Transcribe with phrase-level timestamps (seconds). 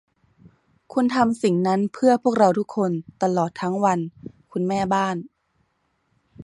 [0.93, 2.91] คุณทำสิ่งนั้นเพื่อพวกเราทุกคน
[3.23, 3.99] ตลอดทั้งวัน
[4.51, 5.15] คุณแม่บ้าน